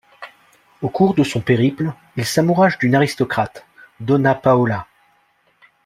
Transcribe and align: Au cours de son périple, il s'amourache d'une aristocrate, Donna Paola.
Au 0.81 0.89
cours 0.89 1.13
de 1.13 1.23
son 1.23 1.41
périple, 1.41 1.93
il 2.17 2.25
s'amourache 2.25 2.79
d'une 2.79 2.95
aristocrate, 2.95 3.67
Donna 3.99 4.33
Paola. 4.33 4.87